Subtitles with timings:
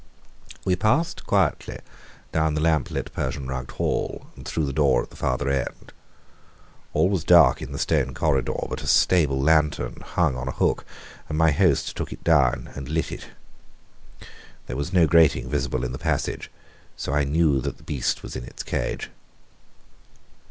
[0.65, 1.77] We passed quietly
[2.31, 5.93] down the lamp lit Persian rugged hall, and through the door at the farther end.
[6.95, 10.85] All was dark in the stone corridor, but a stable lantern hung on a hook,
[11.29, 13.27] and my host took it down and lit it.
[14.65, 16.49] There was no grating visible in the passage,
[16.97, 19.11] so I knew that the beast was in its cage.